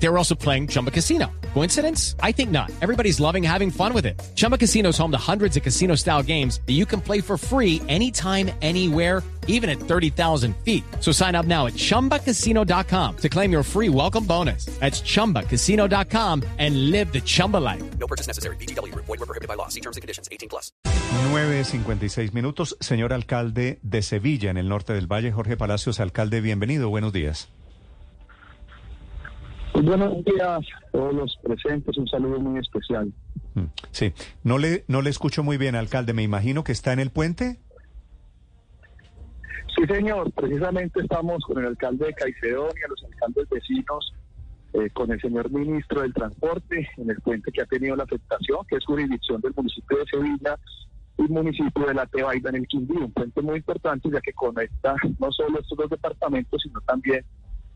They 0.00 0.08
were 0.08 0.18
also 0.18 0.34
playing 0.34 0.68
Chumba 0.68 0.90
Casino. 0.90 1.26
Coincidence? 1.54 2.14
I 2.22 2.32
think 2.32 2.50
not. 2.50 2.70
Everybody's 2.80 3.18
loving 3.20 3.42
having 3.42 3.70
fun 3.70 3.92
with 3.92 4.06
it. 4.06 4.20
Chumba 4.36 4.56
Casino 4.56 4.90
is 4.90 4.98
home 4.98 5.10
to 5.10 5.18
hundreds 5.18 5.56
of 5.56 5.62
casino 5.62 5.96
style 5.96 6.22
games 6.22 6.60
that 6.66 6.74
you 6.74 6.86
can 6.86 7.00
play 7.00 7.20
for 7.20 7.36
free 7.36 7.82
anytime, 7.88 8.50
anywhere, 8.62 9.22
even 9.48 9.68
at 9.68 9.78
30,000 9.80 10.54
feet. 10.64 10.84
So 11.00 11.10
sign 11.10 11.34
up 11.34 11.46
now 11.46 11.66
at 11.66 11.72
chumbacasino.com 11.74 13.16
to 13.16 13.28
claim 13.28 13.50
your 13.50 13.64
free 13.64 13.88
welcome 13.88 14.24
bonus. 14.24 14.66
That's 14.78 15.00
chumbacasino.com 15.00 16.44
and 16.58 16.90
live 16.90 17.12
the 17.12 17.20
Chumba 17.20 17.56
life. 17.56 17.82
No 17.98 18.06
purchase 18.06 18.28
necessary. 18.28 18.56
BGW. 18.56 18.94
Void 18.94 19.08
were 19.08 19.26
prohibited 19.26 19.48
by 19.48 19.54
law. 19.54 19.68
See 19.68 19.80
terms 19.80 19.96
and 19.96 20.02
conditions. 20.02 20.28
18 20.30 20.48
plus. 20.48 20.70
9.56 21.32 22.32
minutos. 22.32 22.76
Señor 22.80 23.12
alcalde 23.12 23.78
de 23.82 24.02
Sevilla, 24.02 24.50
en 24.50 24.58
el 24.58 24.68
norte 24.68 24.92
del 24.92 25.06
Valle, 25.06 25.32
Jorge 25.32 25.56
Palacios, 25.56 25.98
alcalde, 25.98 26.40
bienvenido. 26.40 26.88
Buenos 26.88 27.12
días. 27.12 27.48
Pues 29.78 29.86
buenos 29.86 30.24
días 30.24 30.42
a 30.42 30.90
todos 30.90 31.14
los 31.14 31.38
presentes, 31.40 31.96
un 31.96 32.08
saludo 32.08 32.40
muy 32.40 32.58
especial. 32.58 33.12
Mm, 33.54 33.66
Sí, 33.92 34.12
no 34.42 34.58
le, 34.58 34.84
no 34.88 35.02
le 35.02 35.10
escucho 35.10 35.44
muy 35.44 35.56
bien, 35.56 35.76
alcalde. 35.76 36.14
Me 36.14 36.24
imagino 36.24 36.64
que 36.64 36.72
está 36.72 36.92
en 36.92 36.98
el 36.98 37.10
puente. 37.10 37.60
Sí, 39.76 39.86
señor, 39.86 40.32
precisamente 40.32 41.00
estamos 41.00 41.44
con 41.44 41.58
el 41.58 41.66
alcalde 41.66 42.06
de 42.06 42.14
Caicedonia, 42.14 42.88
los 42.88 43.04
alcaldes 43.04 43.48
vecinos, 43.50 44.14
eh, 44.72 44.90
con 44.90 45.12
el 45.12 45.20
señor 45.20 45.48
ministro 45.52 46.00
del 46.02 46.12
Transporte, 46.12 46.88
en 46.96 47.10
el 47.10 47.20
puente 47.20 47.52
que 47.52 47.62
ha 47.62 47.66
tenido 47.66 47.94
la 47.94 48.02
afectación, 48.02 48.66
que 48.68 48.78
es 48.78 48.84
jurisdicción 48.84 49.40
del 49.42 49.52
municipio 49.54 49.98
de 49.98 50.06
Sevilla 50.06 50.58
y 51.18 51.22
municipio 51.22 51.86
de 51.86 51.94
La 51.94 52.06
Tebaida 52.06 52.50
en 52.50 52.56
el 52.56 52.66
Quindío, 52.66 53.04
un 53.04 53.12
puente 53.12 53.40
muy 53.42 53.58
importante 53.58 54.10
ya 54.12 54.20
que 54.22 54.32
conecta 54.32 54.96
no 55.20 55.30
solo 55.30 55.60
estos 55.60 55.78
dos 55.78 55.88
departamentos, 55.88 56.60
sino 56.64 56.80
también 56.80 57.24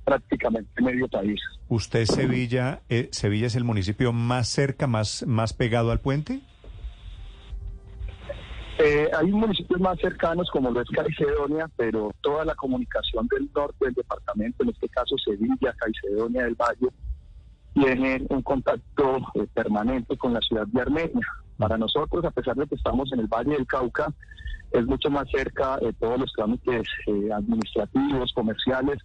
prácticamente 0.04 0.82
medio 0.82 1.08
país. 1.08 1.40
¿Usted 1.68 2.04
Sevilla, 2.04 2.82
eh, 2.88 3.08
Sevilla 3.12 3.46
es 3.46 3.56
el 3.56 3.64
municipio 3.64 4.12
más 4.12 4.48
cerca, 4.48 4.86
más, 4.86 5.24
más 5.26 5.52
pegado 5.52 5.90
al 5.90 6.00
puente? 6.00 6.40
Eh, 8.78 9.08
hay 9.16 9.30
municipios 9.30 9.80
más 9.80 9.98
cercanos 10.00 10.50
como 10.50 10.70
lo 10.70 10.80
es 10.80 10.88
Caicedonia, 10.88 11.70
pero 11.76 12.10
toda 12.20 12.44
la 12.44 12.54
comunicación 12.54 13.28
del 13.28 13.48
norte 13.54 13.84
del 13.84 13.94
departamento, 13.94 14.64
en 14.64 14.70
este 14.70 14.88
caso 14.88 15.16
Sevilla, 15.18 15.74
Caicedonia 15.78 16.44
del 16.44 16.54
Valle, 16.54 16.88
tienen 17.74 18.26
un 18.30 18.42
contacto 18.42 19.18
eh, 19.34 19.46
permanente 19.54 20.16
con 20.16 20.32
la 20.32 20.40
ciudad 20.40 20.66
de 20.66 20.80
Armenia. 20.80 21.26
Para 21.56 21.78
nosotros, 21.78 22.24
a 22.24 22.30
pesar 22.30 22.56
de 22.56 22.66
que 22.66 22.74
estamos 22.74 23.12
en 23.12 23.20
el 23.20 23.28
Valle 23.28 23.52
del 23.52 23.66
Cauca, 23.66 24.12
es 24.72 24.86
mucho 24.86 25.10
más 25.10 25.30
cerca 25.30 25.78
eh, 25.80 25.92
todos 25.98 26.18
los 26.18 26.32
trámites 26.32 26.88
eh, 27.06 27.32
administrativos, 27.32 28.32
comerciales, 28.32 28.98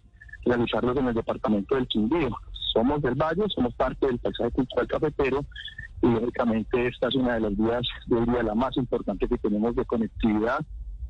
realizarlos 0.47 0.97
en 0.97 1.07
el 1.07 1.13
departamento 1.13 1.75
del 1.75 1.87
Quindío. 1.87 2.29
Somos 2.73 3.01
del 3.01 3.15
Valle, 3.15 3.43
somos 3.53 3.73
parte 3.75 4.07
del 4.07 4.19
paisaje 4.19 4.51
cultural 4.51 4.87
cafetero 4.87 5.45
y 6.01 6.07
lógicamente 6.07 6.87
esta 6.87 7.07
es 7.07 7.15
una 7.15 7.35
de 7.35 7.39
las 7.41 7.57
vías, 7.57 7.81
yo 8.07 8.19
diría, 8.23 8.43
la 8.43 8.55
más 8.55 8.75
importante 8.77 9.27
que 9.27 9.37
tenemos 9.37 9.75
de 9.75 9.85
conectividad 9.85 10.59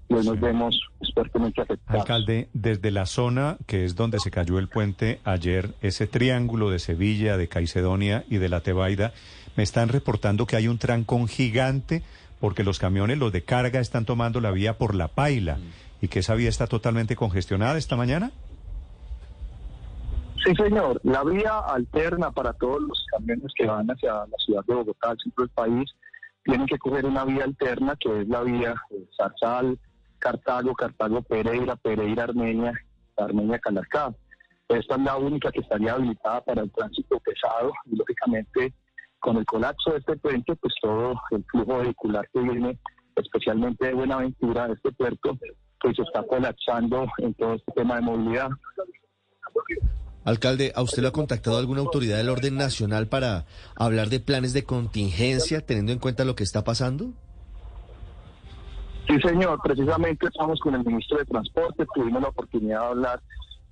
y 0.09 0.13
hoy 0.13 0.25
nos 0.25 0.35
Sí. 0.35 0.39
vemos 0.39 0.79
pues, 0.99 1.13
fuertemente 1.13 1.61
afectados. 1.61 2.01
Alcalde, 2.01 2.47
desde 2.53 2.91
la 2.91 3.05
zona 3.05 3.57
que 3.65 3.83
es 3.83 3.95
donde 3.95 4.19
se 4.19 4.31
cayó 4.31 4.57
el 4.59 4.69
puente 4.69 5.19
ayer, 5.25 5.73
ese 5.81 6.07
triángulo 6.07 6.69
de 6.69 6.79
Sevilla, 6.79 7.35
de 7.35 7.49
Caicedonia 7.49 8.23
y 8.29 8.37
de 8.37 8.47
la 8.47 8.61
Tebaida, 8.61 9.11
me 9.57 9.63
están 9.63 9.89
reportando 9.89 10.45
que 10.45 10.55
hay 10.55 10.67
un 10.69 10.77
trancón 10.77 11.27
gigante 11.27 12.03
porque 12.39 12.63
los 12.63 12.79
camiones, 12.79 13.17
los 13.17 13.33
de 13.33 13.41
carga, 13.43 13.79
están 13.81 14.05
tomando 14.05 14.39
la 14.39 14.51
vía 14.51 14.77
por 14.77 14.95
la 14.95 15.07
paila 15.09 15.57
y 16.01 16.07
que 16.07 16.19
esa 16.19 16.35
vía 16.35 16.49
está 16.49 16.67
totalmente 16.67 17.15
congestionada 17.15 17.77
esta 17.77 17.95
mañana. 17.97 18.31
Sí, 20.47 20.55
señor. 20.55 21.01
La 21.03 21.25
vía 21.25 21.59
alterna 21.59 22.31
para 22.31 22.53
todos 22.53 22.81
los 22.81 23.05
camiones 23.11 23.51
que 23.53 23.65
van 23.65 23.85
hacia 23.87 24.13
la 24.13 24.37
ciudad 24.45 24.63
de 24.65 24.75
Bogotá, 24.75 25.09
al 25.09 25.17
centro 25.19 25.43
del 25.43 25.53
país, 25.53 25.91
tienen 26.45 26.65
que 26.67 26.77
coger 26.77 27.05
una 27.05 27.25
vía 27.25 27.43
alterna 27.43 27.97
que 27.99 28.21
es 28.21 28.29
la 28.29 28.43
vía 28.43 28.73
eh, 28.91 29.09
Zarzal, 29.17 29.77
Cartago, 30.19 30.73
Cartago, 30.73 31.21
Pereira, 31.23 31.75
Pereira, 31.75 32.23
Armenia, 32.23 32.71
Armenia, 33.17 33.59
Calarcá. 33.59 34.15
Esta 34.69 34.95
es 34.95 35.01
la 35.01 35.17
única 35.17 35.51
que 35.51 35.59
estaría 35.59 35.91
habilitada 35.91 36.39
para 36.39 36.61
el 36.61 36.71
tránsito 36.71 37.19
pesado 37.19 37.73
y 37.83 37.97
lógicamente 37.97 38.73
con 39.19 39.35
el 39.35 39.45
colapso 39.45 39.91
de 39.91 39.97
este 39.97 40.15
puente, 40.15 40.55
pues 40.55 40.73
todo 40.81 41.19
el 41.31 41.43
flujo 41.51 41.79
vehicular 41.79 42.25
que 42.31 42.39
viene 42.39 42.79
especialmente 43.17 43.85
de 43.85 43.95
Buenaventura, 43.95 44.67
de 44.67 44.75
este 44.75 44.93
puerto, 44.93 45.37
pues 45.81 45.97
se 45.97 46.03
está 46.03 46.23
colapsando 46.23 47.05
en 47.17 47.33
todo 47.33 47.55
este 47.55 47.73
tema 47.73 47.95
de 47.95 48.01
movilidad. 48.03 48.49
Alcalde, 50.27 50.73
¿a 50.75 50.81
usted 50.81 51.01
lo 51.01 51.07
ha 51.07 51.13
contactado 51.13 51.57
alguna 51.57 51.79
autoridad 51.79 52.17
del 52.17 52.27
orden 52.27 52.57
nacional 52.57 53.07
para 53.07 53.45
hablar 53.77 54.09
de 54.09 54.19
planes 54.19 54.51
de 54.51 54.65
contingencia 54.65 55.65
teniendo 55.65 55.93
en 55.93 55.99
cuenta 55.99 56.25
lo 56.25 56.35
que 56.35 56.43
está 56.43 56.65
pasando? 56.65 57.13
Sí, 59.07 59.17
señor. 59.21 59.57
Precisamente 59.63 60.27
estamos 60.27 60.59
con 60.59 60.75
el 60.75 60.83
ministro 60.83 61.17
de 61.17 61.23
Transporte. 61.23 61.85
Tuvimos 61.95 62.21
la 62.21 62.27
oportunidad 62.27 62.81
de 62.81 62.85
hablar 62.87 63.21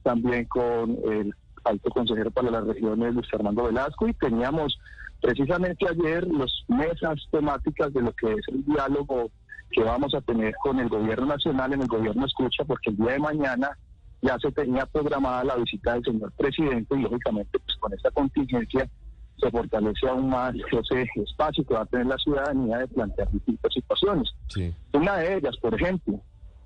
también 0.01 0.45
con 0.45 0.97
el 1.11 1.35
alto 1.65 1.89
consejero 1.89 2.31
para 2.31 2.49
las 2.49 2.65
regiones, 2.65 3.13
Luis 3.13 3.29
Fernando 3.29 3.63
Velasco, 3.63 4.07
y 4.07 4.13
teníamos 4.13 4.79
precisamente 5.21 5.85
ayer 5.89 6.25
las 6.25 6.53
mesas 6.69 7.19
temáticas 7.31 7.91
de 7.91 8.01
lo 8.01 8.13
que 8.13 8.31
es 8.31 8.47
el 8.47 8.63
diálogo 8.63 9.29
que 9.71 9.83
vamos 9.83 10.15
a 10.15 10.21
tener 10.21 10.55
con 10.63 10.79
el 10.79 10.87
gobierno 10.87 11.25
nacional 11.25 11.73
en 11.73 11.81
el 11.81 11.87
gobierno 11.89 12.25
escucha, 12.25 12.63
porque 12.63 12.91
el 12.91 12.95
día 12.95 13.11
de 13.11 13.19
mañana 13.19 13.77
ya 14.21 14.37
se 14.39 14.51
tenía 14.51 14.85
programada 14.85 15.43
la 15.43 15.55
visita 15.55 15.93
del 15.93 16.03
señor 16.03 16.31
presidente 16.33 16.95
y 16.95 17.01
lógicamente 17.01 17.59
pues 17.59 17.77
con 17.77 17.93
esta 17.93 18.11
contingencia 18.11 18.89
se 19.37 19.51
fortalece 19.51 20.07
aún 20.07 20.29
más 20.29 20.55
ese 20.55 21.09
espacio 21.15 21.65
que 21.65 21.73
va 21.73 21.81
a 21.81 21.85
tener 21.85 22.07
la 22.07 22.17
ciudadanía 22.17 22.77
de 22.79 22.87
plantear 22.87 23.29
distintas 23.31 23.73
situaciones. 23.73 24.29
Sí. 24.47 24.73
Una 24.93 25.17
de 25.17 25.37
ellas, 25.37 25.57
por 25.57 25.73
ejemplo, 25.75 26.21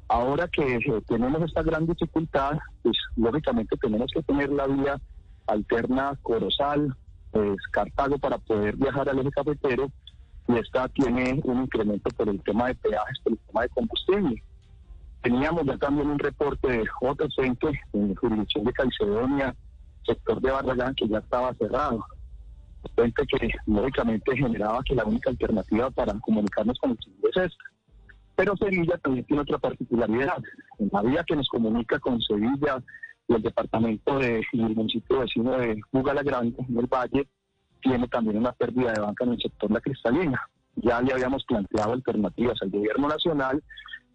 ahora 0.08 0.48
que 0.48 0.76
eh, 0.76 1.02
tenemos 1.08 1.42
esta 1.42 1.64
gran 1.64 1.88
dificultad, 1.88 2.58
pues 2.84 2.98
lógicamente 3.16 3.76
tenemos 3.78 4.12
que 4.14 4.22
tener 4.24 4.52
la 4.52 4.68
vía 4.68 5.02
alterna 5.48 6.18
Corozal, 6.22 6.96
pues, 7.32 7.58
Cartago 7.72 8.18
para 8.18 8.38
poder 8.38 8.76
viajar 8.76 9.10
al 9.10 9.20
eje 9.20 9.32
cafetero 9.32 9.92
y 10.48 10.58
esta 10.58 10.88
tiene 10.90 11.40
un 11.44 11.64
incremento 11.64 12.10
por 12.12 12.30
el 12.30 12.42
tema 12.42 12.68
de 12.68 12.76
peajes, 12.76 13.20
por 13.24 13.34
el 13.34 13.40
tema 13.40 13.62
de 13.62 13.70
combustible. 13.70 14.44
Teníamos 15.22 15.66
ya 15.66 15.78
también 15.78 16.10
un 16.10 16.20
reporte 16.20 16.68
de 16.68 16.84
otro 17.02 17.30
centro 17.32 17.72
en 17.94 18.10
la 18.10 18.16
jurisdicción 18.16 18.64
de 18.64 18.74
Caicedonia, 18.74 19.56
sector 20.06 20.42
de 20.42 20.52
Barragán, 20.52 20.96
que 20.96 21.08
ya 21.08 21.18
estaba 21.20 21.54
cerrado. 21.56 22.06
Puente 22.96 23.26
que 23.28 23.50
lógicamente 23.66 24.38
generaba 24.38 24.82
que 24.84 24.96
la 24.96 25.04
única 25.04 25.30
alternativa 25.30 25.90
para 25.92 26.14
comunicarnos 26.22 26.80
con 26.80 26.92
el 26.92 26.98
Chile 27.00 27.18
es 27.24 27.38
esta. 27.44 27.64
Pero 28.36 28.56
Sevilla 28.56 28.98
también 29.00 29.26
tiene 29.26 29.42
otra 29.42 29.58
particularidad. 29.58 30.38
En 30.78 30.90
la 30.94 31.02
vía 31.02 31.26
que 31.28 31.36
nos 31.36 31.50
comunica 31.50 32.00
con 32.00 32.22
Sevilla 32.22 32.82
el 33.28 33.42
departamento 33.42 34.18
de, 34.18 34.42
y 34.52 34.62
el 34.62 34.76
municipio 34.76 35.20
vecino 35.20 35.52
de 35.58 35.82
Bugala 35.92 36.24
Grande, 36.24 36.56
en 36.68 36.78
el 36.78 36.88
Valle, 36.88 37.28
tiene 37.82 38.08
también 38.08 38.38
una 38.38 38.52
pérdida 38.54 38.94
de 38.94 39.02
banca 39.02 39.26
en 39.26 39.34
el 39.34 39.42
sector 39.42 39.70
La 39.72 39.82
Cristalina. 39.82 40.42
Ya 40.76 41.02
le 41.02 41.14
habíamos 41.14 41.44
planteado 41.46 41.94
alternativas 41.94 42.58
al 42.62 42.70
gobierno 42.70 43.08
nacional, 43.08 43.62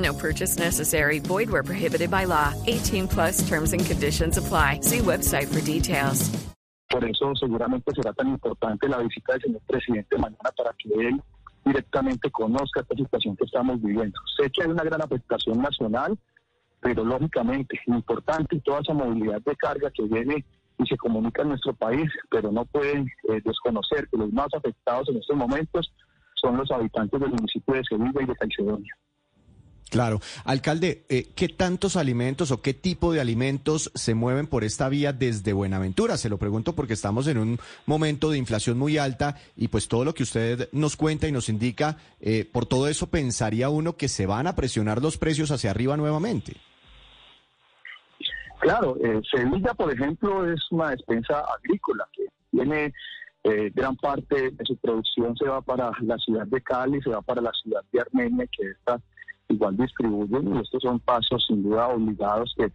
No 0.00 0.14
purchase 0.14 0.58
necessary. 0.58 1.18
Void 1.18 1.50
where 1.50 1.62
prohibited 1.62 2.10
by 2.10 2.24
law. 2.24 2.54
18 2.66 3.08
plus 3.08 3.46
terms 3.48 3.72
and 3.72 3.84
conditions 3.84 4.38
apply. 4.38 4.80
See 4.82 4.98
website 4.98 5.48
for 5.48 5.60
details. 5.60 6.30
Por 6.88 7.04
eso 7.04 7.32
seguramente 7.36 7.92
será 7.94 8.12
tan 8.14 8.28
importante 8.28 8.88
la 8.88 8.98
visita 8.98 9.34
del 9.34 9.42
señor 9.42 9.60
presidente 9.66 10.18
mañana 10.18 10.50
para 10.56 10.72
que 10.76 10.88
él 11.06 11.22
directamente 11.64 12.30
conozca 12.30 12.80
esta 12.80 12.96
situación 12.96 13.36
que 13.36 13.44
estamos 13.44 13.80
viviendo. 13.80 14.18
Sé 14.36 14.50
que 14.50 14.62
hay 14.64 14.70
una 14.70 14.82
gran 14.82 15.00
afectación 15.00 15.62
nacional, 15.62 16.18
pero 16.80 17.04
lógicamente 17.04 17.78
importante 17.86 18.58
toda 18.60 18.80
esa 18.80 18.94
movilidad 18.94 19.40
de 19.42 19.54
carga 19.54 19.90
que 19.90 20.02
viene 20.02 20.44
y 20.78 20.86
se 20.86 20.96
comunica 20.96 21.42
en 21.42 21.50
nuestro 21.50 21.74
país, 21.74 22.10
pero 22.28 22.50
no 22.50 22.64
pueden 22.64 23.06
eh, 23.28 23.40
desconocer 23.44 24.08
que 24.08 24.16
los 24.16 24.32
más 24.32 24.48
afectados 24.54 25.08
en 25.10 25.18
estos 25.18 25.36
momentos 25.36 25.92
son 26.34 26.56
los 26.56 26.70
habitantes 26.70 27.20
del 27.20 27.30
municipio 27.30 27.74
de 27.74 27.84
Sevilla 27.84 28.22
y 28.22 28.26
de 28.26 28.34
Caicedonia. 28.34 28.96
Claro. 29.90 30.20
Alcalde, 30.44 31.04
eh, 31.08 31.26
¿qué 31.34 31.48
tantos 31.48 31.96
alimentos 31.96 32.52
o 32.52 32.62
qué 32.62 32.74
tipo 32.74 33.12
de 33.12 33.20
alimentos 33.20 33.90
se 33.94 34.14
mueven 34.14 34.46
por 34.46 34.62
esta 34.62 34.88
vía 34.88 35.12
desde 35.12 35.52
Buenaventura? 35.52 36.16
Se 36.16 36.28
lo 36.28 36.38
pregunto 36.38 36.74
porque 36.74 36.94
estamos 36.94 37.26
en 37.26 37.38
un 37.38 37.58
momento 37.86 38.30
de 38.30 38.38
inflación 38.38 38.78
muy 38.78 38.98
alta 38.98 39.36
y 39.56 39.66
pues 39.68 39.88
todo 39.88 40.04
lo 40.04 40.14
que 40.14 40.22
usted 40.22 40.68
nos 40.72 40.96
cuenta 40.96 41.26
y 41.26 41.32
nos 41.32 41.48
indica, 41.48 41.96
eh, 42.20 42.48
por 42.50 42.66
todo 42.66 42.86
eso 42.86 43.08
pensaría 43.08 43.68
uno 43.68 43.96
que 43.96 44.08
se 44.08 44.26
van 44.26 44.46
a 44.46 44.54
presionar 44.54 45.02
los 45.02 45.18
precios 45.18 45.50
hacia 45.50 45.72
arriba 45.72 45.96
nuevamente. 45.96 46.54
Claro, 48.60 48.96
eh, 49.02 49.20
Sevilla, 49.28 49.74
por 49.74 49.92
ejemplo, 49.92 50.48
es 50.48 50.60
una 50.70 50.90
despensa 50.90 51.42
agrícola 51.56 52.06
que 52.12 52.26
tiene 52.52 52.92
eh, 53.42 53.70
gran 53.74 53.96
parte 53.96 54.50
de 54.50 54.64
su 54.66 54.76
producción 54.76 55.34
se 55.34 55.48
va 55.48 55.62
para 55.62 55.90
la 56.02 56.18
ciudad 56.18 56.46
de 56.46 56.60
Cali, 56.60 57.00
se 57.00 57.08
va 57.08 57.22
para 57.22 57.40
la 57.40 57.52
ciudad 57.62 57.82
de 57.90 58.00
Armenia, 58.00 58.46
que 58.54 58.68
está 58.68 59.00
igual 59.50 59.76
distribuyen 59.76 60.56
y 60.56 60.60
estos 60.60 60.82
son 60.82 61.00
pasos 61.00 61.44
sin 61.46 61.62
duda 61.62 61.88
obligados 61.88 62.54
que 62.56 62.64
eh, 62.64 62.72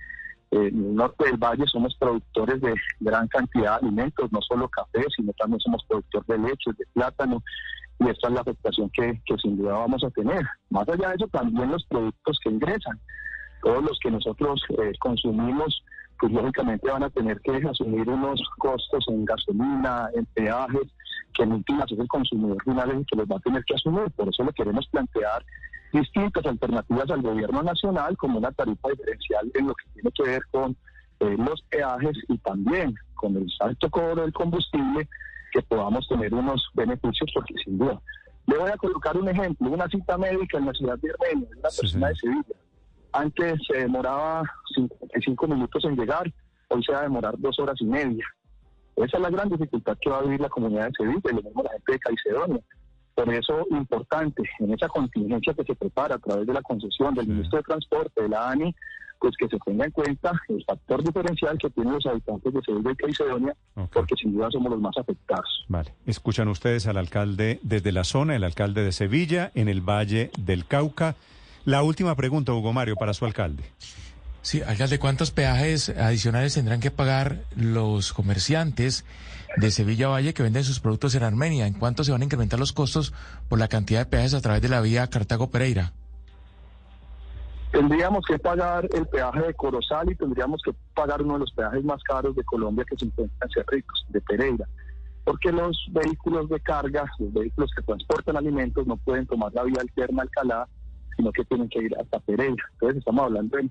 en 0.51 0.85
el 0.85 0.95
norte 0.95 1.25
del 1.25 1.37
valle 1.37 1.65
somos 1.67 1.95
productores 1.95 2.61
de 2.61 2.73
gran 2.99 3.27
cantidad 3.27 3.79
de 3.79 3.87
alimentos, 3.87 4.31
no 4.31 4.41
solo 4.41 4.69
café, 4.69 5.03
sino 5.15 5.33
también 5.33 5.59
somos 5.59 5.83
productores 5.87 6.27
de 6.27 6.37
leche, 6.37 6.71
de 6.77 6.85
plátano, 6.93 7.43
y 7.99 8.09
esta 8.09 8.27
es 8.27 8.33
la 8.33 8.41
afectación 8.41 8.89
que, 8.91 9.21
que 9.25 9.35
sin 9.37 9.57
duda 9.57 9.73
vamos 9.73 10.03
a 10.03 10.09
tener. 10.11 10.43
Más 10.69 10.87
allá 10.87 11.09
de 11.09 11.15
eso, 11.15 11.27
también 11.27 11.71
los 11.71 11.83
productos 11.85 12.39
que 12.43 12.49
ingresan, 12.49 12.99
todos 13.63 13.83
los 13.83 13.99
que 13.99 14.11
nosotros 14.11 14.63
eh, 14.77 14.91
consumimos, 14.99 15.83
pues 16.19 16.31
lógicamente 16.31 16.89
van 16.89 17.03
a 17.03 17.09
tener 17.09 17.39
que 17.41 17.57
asumir 17.67 18.07
unos 18.07 18.41
costos 18.57 19.05
en 19.09 19.25
gasolina, 19.25 20.09
en 20.13 20.25
peajes, 20.27 20.87
que 21.33 21.43
en 21.43 21.53
últimas 21.53 21.91
es 21.91 21.99
el 21.99 22.07
consumidor 22.07 22.63
final 22.63 22.91
el 22.91 23.05
que 23.05 23.17
los 23.17 23.27
va 23.27 23.37
a 23.37 23.39
tener 23.39 23.63
que 23.65 23.75
asumir. 23.75 24.09
Por 24.11 24.29
eso 24.29 24.43
le 24.43 24.53
queremos 24.53 24.87
plantear 24.87 25.43
distintas 25.95 26.45
alternativas 26.45 27.09
al 27.09 27.21
gobierno 27.21 27.63
nacional, 27.63 28.17
como 28.17 28.39
una 28.39 28.51
tarifa 28.51 28.89
diferencial 28.89 29.51
en 29.53 29.67
lo 29.67 29.73
que 29.75 29.89
tiene 29.93 30.11
que 30.11 30.23
ver 30.23 30.41
con 30.51 30.75
eh, 31.21 31.35
los 31.37 31.61
peajes 31.69 32.17
y 32.27 32.37
también 32.39 32.95
con 33.15 33.37
el 33.37 33.47
alto 33.61 33.89
cobro 33.89 34.21
del 34.21 34.33
combustible, 34.33 35.07
que 35.51 35.61
podamos 35.61 36.07
tener 36.07 36.33
unos 36.33 36.61
beneficios, 36.73 37.31
porque 37.33 37.53
sin 37.63 37.77
duda. 37.77 37.99
Le 38.47 38.57
voy 38.57 38.69
a 38.69 38.77
colocar 38.77 39.17
un 39.17 39.29
ejemplo, 39.29 39.71
una 39.71 39.87
cita 39.87 40.17
médica 40.17 40.57
en 40.57 40.65
la 40.65 40.73
ciudad 40.73 40.99
de 40.99 41.11
Armenia, 41.11 41.47
una 41.57 41.69
persona 41.69 42.09
de 42.09 42.15
Sevilla. 42.15 42.55
Antes 43.13 43.59
se 43.65 43.77
demoraba 43.77 44.43
55 44.75 45.47
minutos 45.47 45.85
en 45.85 45.95
llegar, 45.95 46.31
hoy 46.67 46.83
se 46.83 46.91
va 46.91 46.99
a 46.99 47.03
demorar 47.03 47.35
dos 47.37 47.57
horas 47.59 47.77
y 47.79 47.85
media. 47.85 48.25
Esa 48.97 49.17
es 49.17 49.23
la 49.23 49.29
gran 49.29 49.49
dificultad 49.49 49.97
que 49.99 50.09
va 50.09 50.19
a 50.19 50.23
vivir 50.23 50.41
la 50.41 50.49
comunidad 50.49 50.87
de 50.87 50.91
Sevilla 50.97 51.31
y 51.31 51.35
lo 51.35 51.41
mismo 51.41 51.63
la 51.63 51.71
gente 51.71 51.91
de 51.93 51.99
Caicedonia. 51.99 52.61
Por 53.15 53.33
eso, 53.33 53.65
importante, 53.71 54.43
en 54.59 54.73
esa 54.73 54.87
contingencia 54.89 55.53
que 55.53 55.63
se 55.63 55.75
prepara 55.75 56.15
a 56.15 56.19
través 56.19 56.45
de 56.45 56.53
la 56.53 56.61
concesión 56.61 57.15
del 57.15 57.27
ministro 57.27 57.57
de 57.57 57.63
Transporte, 57.63 58.21
de 58.21 58.29
la 58.29 58.49
ANI, 58.49 58.75
pues 59.19 59.35
que 59.37 59.47
se 59.47 59.57
tenga 59.65 59.85
en 59.85 59.91
cuenta 59.91 60.33
el 60.49 60.63
factor 60.65 61.03
diferencial 61.03 61.57
que 61.57 61.69
tienen 61.69 61.93
los 61.93 62.05
habitantes 62.05 62.53
de 62.53 62.61
Sevilla 62.61 62.91
y 62.91 62.95
Caicedonia, 62.95 63.55
porque 63.93 64.15
sin 64.21 64.33
duda 64.33 64.51
somos 64.51 64.71
los 64.71 64.81
más 64.81 64.97
afectados. 64.97 65.65
Vale. 65.69 65.93
Escuchan 66.05 66.47
ustedes 66.49 66.87
al 66.87 66.97
alcalde 66.97 67.59
desde 67.63 67.91
la 67.91 68.03
zona, 68.03 68.35
el 68.35 68.43
alcalde 68.43 68.83
de 68.83 68.91
Sevilla, 68.91 69.51
en 69.55 69.69
el 69.69 69.81
Valle 69.81 70.31
del 70.37 70.65
Cauca. 70.65 71.15
La 71.63 71.81
última 71.83 72.15
pregunta, 72.15 72.53
Hugo 72.53 72.73
Mario, 72.73 72.95
para 72.97 73.13
su 73.13 73.25
alcalde. 73.25 73.63
Sí, 74.45 74.61
alcalde, 74.61 74.99
¿cuántos 74.99 75.31
peajes 75.31 75.89
adicionales 75.89 76.53
tendrán 76.53 76.79
que 76.79 76.91
pagar 76.91 77.39
los 77.55 78.13
comerciantes 78.13 79.03
de 79.57 79.71
Sevilla 79.71 80.07
Valle 80.07 80.35
que 80.35 80.43
venden 80.43 80.63
sus 80.63 80.79
productos 80.79 81.15
en 81.15 81.23
Armenia? 81.23 81.65
¿En 81.65 81.73
cuánto 81.73 82.03
se 82.03 82.11
van 82.11 82.21
a 82.21 82.25
incrementar 82.25 82.59
los 82.59 82.71
costos 82.71 83.11
por 83.49 83.57
la 83.57 83.67
cantidad 83.67 84.01
de 84.01 84.05
peajes 84.05 84.35
a 84.35 84.41
través 84.41 84.61
de 84.61 84.69
la 84.69 84.81
vía 84.81 85.09
Cartago-Pereira? 85.09 85.93
Tendríamos 87.71 88.23
que 88.23 88.37
pagar 88.37 88.87
el 88.93 89.07
peaje 89.07 89.47
de 89.47 89.55
Corozal 89.55 90.11
y 90.11 90.15
tendríamos 90.15 90.61
que 90.63 90.75
pagar 90.93 91.23
uno 91.23 91.33
de 91.33 91.39
los 91.39 91.51
peajes 91.51 91.83
más 91.83 92.03
caros 92.03 92.35
de 92.35 92.43
Colombia 92.43 92.85
que 92.87 92.97
se 92.97 93.05
encuentra 93.05 93.47
en 93.47 93.49
Cerritos, 93.49 94.05
de 94.09 94.21
Pereira. 94.21 94.67
Porque 95.23 95.51
los 95.51 95.75
vehículos 95.89 96.49
de 96.49 96.59
carga, 96.59 97.11
los 97.17 97.33
vehículos 97.33 97.71
que 97.75 97.81
transportan 97.81 98.37
alimentos, 98.37 98.85
no 98.85 98.95
pueden 98.97 99.25
tomar 99.25 99.51
la 99.55 99.63
vía 99.63 99.81
alterna 99.81 100.21
Alcalá, 100.21 100.67
sino 101.17 101.31
que 101.31 101.43
tienen 101.45 101.67
que 101.67 101.79
ir 101.79 101.97
hasta 101.99 102.19
Pereira. 102.19 102.63
Entonces 102.73 102.99
estamos 102.99 103.25
hablando 103.25 103.57
de 103.57 103.63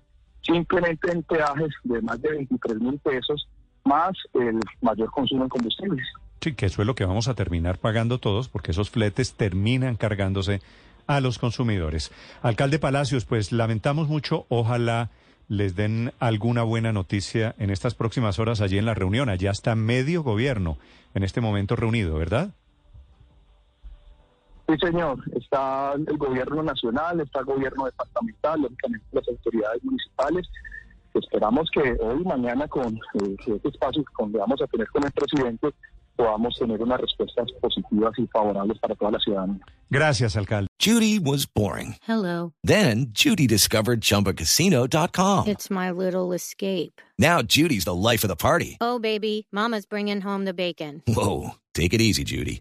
simplemente 0.45 1.11
en 1.11 1.23
peajes 1.23 1.71
de 1.85 2.03
más 2.03 2.21
de 2.21 2.31
23 2.31 2.81
mil 2.81 2.99
pesos, 2.99 3.49
más 3.85 4.13
el 4.35 4.61
mayor 4.81 5.11
consumo 5.11 5.45
en 5.45 5.49
combustibles. 5.49 6.07
Sí, 6.41 6.55
que 6.55 6.67
eso 6.67 6.83
es 6.83 6.87
lo 6.87 6.95
que 6.95 7.05
vamos 7.05 7.29
a 7.29 7.35
terminar 7.35 7.79
pagando 7.79 8.19
todos, 8.19 8.49
porque 8.49 8.73
esos 8.73 8.91
fletes 8.91 9.35
terminan 9.35 9.97
cargándose 9.97 10.61
a 11.07 11.21
los 11.21 11.39
consumidores. 11.39 12.13
Alcalde 12.43 12.79
Palacios, 12.79 13.25
pues 13.25 13.53
lamentamos 13.53 14.09
mucho, 14.09 14.47
ojalá 14.49 15.11
les 15.49 15.77
den 15.77 16.13
alguna 16.21 16.63
buena 16.63 16.93
noticia 16.93 17.55
en 17.59 17.71
estas 17.71 17.95
próximas 17.95 18.39
horas 18.39 18.61
allí 18.61 18.79
en 18.79 18.87
la 18.87 18.95
reunión. 18.95 19.29
Allá 19.29 19.51
está 19.51 19.75
medio 19.75 20.23
gobierno 20.23 20.79
en 21.15 21.23
este 21.23 21.41
momento 21.41 21.77
reunido, 21.77 22.17
¿verdad? 22.17 22.55
Sí, 24.69 24.75
señor. 24.81 25.19
Está 25.37 25.93
el 25.95 26.17
gobierno 26.17 26.63
nacional, 26.63 27.21
está 27.21 27.41
el 27.41 27.47
gobierno 27.47 27.85
departamental, 27.85 28.63
lógicamente 28.63 29.07
las 29.13 29.29
autoridades 29.29 29.85
municipales. 29.85 30.47
Esperamos 31.13 31.71
que 31.73 31.97
hoy, 32.01 32.25
mañana, 32.25 32.67
con 32.67 32.95
eh, 32.97 33.37
este 33.47 33.69
espacio 33.69 34.03
que 34.03 34.39
vamos 34.39 34.61
a 34.61 34.67
tener 34.67 34.89
con 34.89 35.05
el 35.05 35.13
presidente, 35.13 35.69
podamos 36.17 36.57
tener 36.59 36.81
unas 36.81 37.01
respuestas 37.01 37.51
positivas 37.61 38.13
y 38.19 38.27
favorables 38.29 38.79
para 38.79 38.95
toda 38.95 39.13
la 39.13 39.19
ciudadanía. 39.19 39.61
Gracias, 39.91 40.37
alcalde. 40.37 40.69
Judy 40.81 41.19
was 41.19 41.47
boring. 41.47 41.97
Hello. 42.07 42.53
Then 42.65 43.07
Judy 43.11 43.47
discovered 43.47 44.01
ChumbaCasino.com. 44.01 45.47
It's 45.47 45.71
my 45.71 45.91
little 45.91 46.33
escape. 46.33 47.01
Now 47.19 47.43
Judy's 47.43 47.85
the 47.85 47.95
life 47.95 48.25
of 48.25 48.29
the 48.29 48.37
party. 48.37 48.77
Oh, 48.81 48.99
baby, 48.99 49.47
mama's 49.53 49.87
bringing 49.87 50.21
home 50.21 50.45
the 50.45 50.55
bacon. 50.55 51.03
Whoa, 51.07 51.55
take 51.75 51.95
it 51.95 52.01
easy, 52.01 52.25
Judy. 52.25 52.61